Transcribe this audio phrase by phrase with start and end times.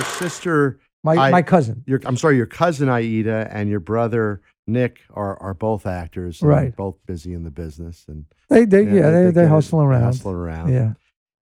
[0.00, 1.82] your sister, My I- my cousin.
[1.86, 6.74] your I'm sorry, your cousin Aida and your brother Nick are are both actors, Right.
[6.74, 10.02] Both busy in the business, and They they yeah, they, they, get it, hustle around.
[10.02, 10.72] hustling around.
[10.72, 10.92] Yeah,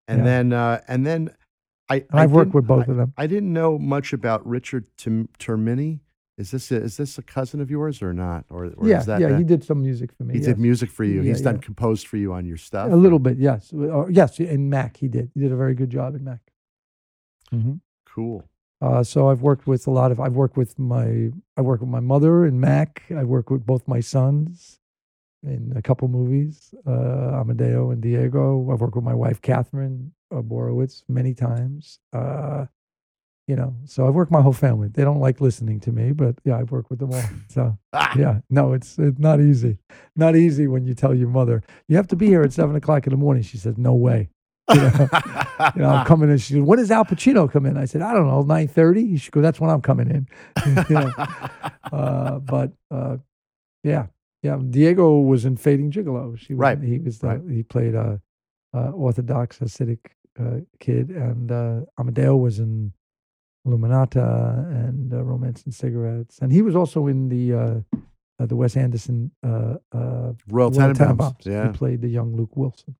[0.06, 0.24] and yeah.
[0.24, 1.30] then uh, and then
[1.90, 3.12] I I've worked with both I, of them.
[3.16, 6.00] I didn't know much about Richard Tim, Termini.
[6.38, 8.44] Is this a, is this a cousin of yours or not?
[8.48, 9.36] Or, or yeah, is that yeah.
[9.36, 10.34] He did some music for me.
[10.34, 10.46] he yes.
[10.46, 11.20] did music for you.
[11.22, 12.92] Yeah, He's done composed for you on your stuff.
[12.92, 13.38] a little bit.
[13.38, 14.38] Yes, Uh, yes.
[14.38, 15.32] In Mac, he did.
[15.34, 16.38] He did a very good job in Mac.
[17.50, 17.74] hmm
[18.14, 18.44] Cool.
[18.80, 20.20] Uh, so I've worked with a lot of.
[20.20, 21.30] I've worked with my.
[21.56, 23.02] I worked with my mother and Mac.
[23.16, 24.78] I worked with both my sons
[25.44, 28.70] in a couple movies, uh, Amedeo and Diego.
[28.72, 31.98] I've worked with my wife Katherine uh, Borowitz many times.
[32.12, 32.66] Uh,
[33.46, 34.88] you know, so I've worked with my whole family.
[34.88, 37.22] They don't like listening to me, but yeah, I've worked with them all.
[37.48, 39.78] So Ah, yeah, no, it's it's not easy.
[40.16, 43.06] Not easy when you tell your mother you have to be here at seven o'clock
[43.06, 43.42] in the morning.
[43.42, 44.28] She says, "No way."
[44.74, 45.08] You know,
[45.76, 46.38] you know, I'm coming in.
[46.38, 49.16] She said, "When does Al Pacino come in?" I said, "I don't know, nine 30?
[49.16, 50.28] She goes, "That's when I'm coming in."
[50.88, 51.12] you know,
[51.92, 53.16] uh, but uh,
[53.82, 54.06] yeah,
[54.42, 54.58] yeah.
[54.68, 56.38] Diego was in Fading Gigolo.
[56.38, 57.40] She was, Right, He was the, right.
[57.50, 58.20] he played a,
[58.74, 60.00] uh Orthodox Hasidic
[60.38, 62.92] uh, kid, and uh, Amedeo was in
[63.66, 67.98] Illuminata and uh, Romance and Cigarettes, and he was also in the uh,
[68.40, 70.94] uh, the Wes Anderson uh, uh, Royal Royal.
[70.94, 71.44] Tenenbaums.
[71.44, 71.72] Yeah.
[71.72, 72.96] He played the young Luke Wilson.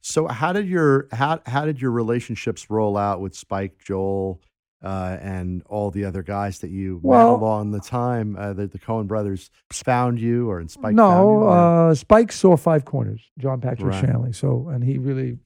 [0.00, 4.40] So how did your how how did your relationships roll out with Spike, Joel,
[4.82, 8.72] uh, and all the other guys that you Well- met along the time uh, that
[8.72, 13.30] the Coen brothers found you or and Spike found no, uh, Spike saw Five Corners,
[13.38, 14.00] John Patrick Right.
[14.04, 14.32] Shanley.
[14.32, 15.38] So, and he really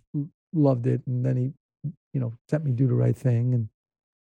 [0.53, 1.00] loved it.
[1.06, 1.53] And then he,
[2.12, 3.69] you know, sent me do the right thing, and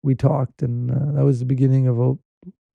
[0.03, 2.15] we talked, and uh, that was the beginning of a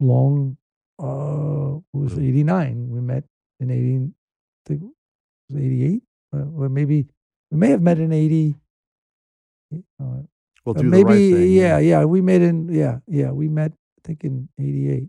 [0.00, 0.56] long.
[0.98, 2.88] Uh, it was eighty nine.
[2.91, 3.24] We met
[3.60, 3.97] in eighty.
[3.97, 4.82] I think
[5.54, 6.02] eighty eight,
[6.34, 7.06] uh, or maybe
[7.50, 8.56] we may have met in eighty.
[9.75, 10.22] Uh,
[10.64, 11.53] we'll uh, do maybe right thing.
[11.53, 12.05] yeah, yeah.
[12.05, 13.30] We met in yeah, yeah.
[13.30, 15.08] We met I think in '88.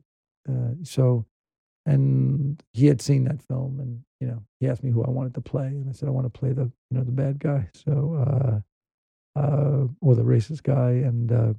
[0.50, 1.26] Uh, so,
[1.86, 5.34] and he had seen that film, and you know, he asked me who I wanted
[5.36, 7.70] to play, and I said I want to play the you know the bad guy,
[7.73, 8.64] so
[9.36, 11.54] uh, uh, or the racist guy, and uh,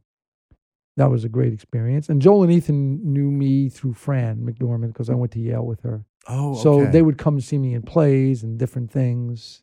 [0.97, 2.08] that was a great experience.
[2.08, 5.81] And Joel and Ethan knew me through Fran McDormand because I went to Yale with
[5.82, 6.04] her.
[6.26, 6.91] Oh, So okay.
[6.91, 9.62] they would come see me in plays and different things.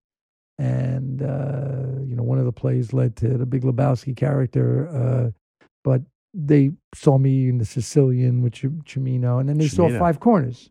[0.57, 4.87] And, uh, you know, one of the plays led to the Big Lebowski character.
[4.87, 5.31] Uh,
[5.83, 6.01] but
[6.33, 9.39] they saw me in the Sicilian with Ch- Cimino.
[9.39, 10.69] And then they saw Five Corners.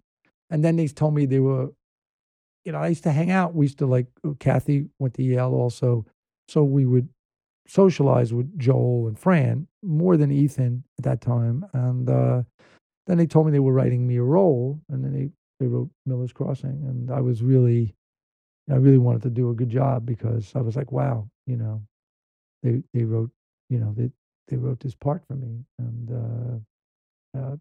[0.51, 1.71] And then they told me they were,
[2.65, 3.55] you know, I used to hang out.
[3.55, 6.07] We used to like, uh, Kathy went to Yale also.
[6.49, 7.09] So we would
[7.67, 11.65] socialize with Joel and Fran more than Ethan at that time.
[11.73, 12.43] And uh,
[13.07, 14.81] then they told me they were writing me a role.
[14.89, 15.31] And then they
[15.61, 17.95] they wrote Miller's Crossing, and I was really,
[18.71, 21.83] I really wanted to do a good job because I was like, wow, you know,
[22.63, 23.31] they they wrote,
[23.69, 24.11] you know, they
[24.49, 26.65] they wrote this part for me, and
[27.35, 27.57] uh, uh,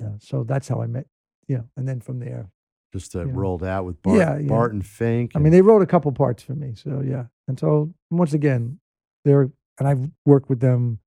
[0.00, 1.06] yeah, so that's how I met,
[1.48, 2.50] you know, and then from there,
[2.92, 3.38] just uh, you know.
[3.38, 4.48] rolled out with Bart, Yeah, yeah.
[4.48, 5.32] Barton Fink.
[5.34, 8.80] I mean, they wrote a couple parts for me, so yeah, and so once again,
[9.24, 10.98] they're and I've worked with them.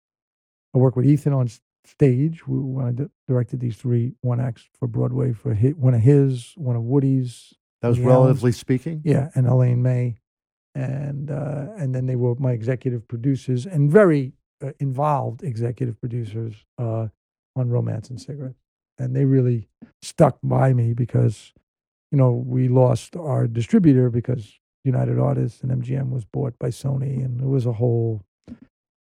[0.75, 1.49] I worked with Ethan on
[1.85, 6.01] stage wh- when I directed these three one acts for Broadway for hit, one of
[6.01, 9.03] his, one of Woody's, that was relatively speaking.
[9.05, 10.17] Yeah, and Elaine May,
[10.75, 14.33] and uh, and then they were my executive producers and very
[14.63, 17.09] uh, involved executive producers uh,
[17.57, 18.61] on Romance and Cigarettes,
[18.99, 19.69] and they really
[20.01, 21.53] stuck by me because,
[22.13, 27.25] you know, we lost our distributor because United Artists and MGM was bought by Sony,
[27.25, 28.23] and it was a whole,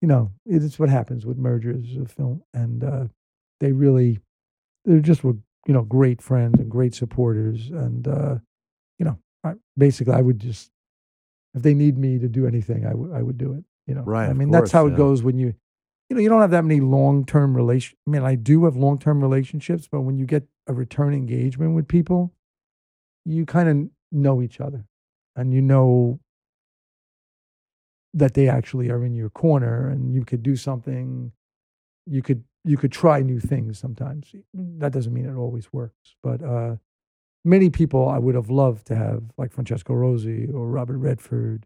[0.01, 3.05] you know, it's what happens with mergers of film, and uh,
[3.59, 4.19] they really,
[4.85, 5.35] they just were,
[5.67, 8.07] you know, great friends and great supporters, and.
[9.01, 10.69] You know, I, basically, I would just
[11.55, 13.63] if they need me to do anything, I would I would do it.
[13.87, 15.55] You know, Right, I mean, that's course, how it goes when you,
[16.07, 17.97] you know, you don't have that many long term relation.
[18.07, 21.73] I mean, I do have long term relationships, but when you get a return engagement
[21.73, 22.31] with people,
[23.25, 24.85] you kind of know each other,
[25.35, 26.19] and you know
[28.13, 31.31] that they actually are in your corner, and you could do something.
[32.05, 34.35] You could you could try new things sometimes.
[34.53, 36.75] That doesn't mean it always works, but uh,
[37.43, 41.65] many people I would have loved to have, like Francesco Rosi or Robert Redford,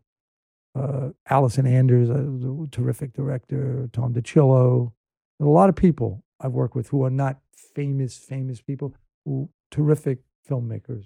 [0.75, 4.91] uh, Allison Anders, a terrific director, Tom DiCillo.
[5.41, 8.93] A lot of people I've worked with who are not famous, famous people,
[9.25, 10.19] who terrific
[10.49, 11.05] filmmakers.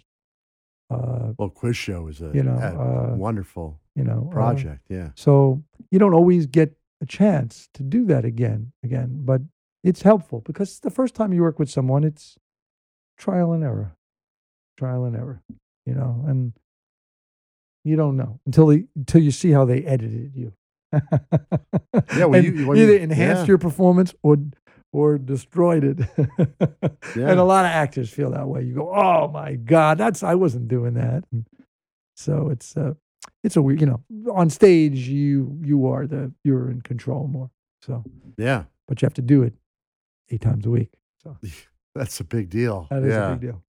[0.89, 4.81] Uh, Well, quiz show is a, You know, a uh, wonderful you know, uh, project.
[4.89, 5.09] yeah.
[5.15, 9.41] so you don't always get a chance to do that again, again, but
[9.83, 12.37] it's helpful because the first time you work with someone, it's
[13.17, 13.95] trial and error,
[14.79, 15.41] trial and error,
[15.85, 16.53] you know, and
[17.83, 20.53] you don't know until they, until you see how they edited you.
[22.15, 23.47] Yeah, well, you- well, either you- enhanced yeah.
[23.47, 24.37] your performance or
[24.91, 25.99] or destroyed it.
[26.17, 27.29] Yeah.
[27.29, 28.63] And a lot of actors feel that way.
[28.63, 31.45] You go, "Oh my god, that's I wasn't doing that." And
[32.15, 32.93] so it's uh
[33.43, 37.49] it's a weird, you know, on stage you you are the you're in control more.
[37.81, 38.03] So,
[38.37, 39.53] Yeah, but you have to do it
[40.31, 40.91] eight times a week.
[41.23, 41.37] So
[41.95, 42.87] that's a big deal.
[42.89, 43.27] that is yeah.
[43.27, 43.63] a big deal.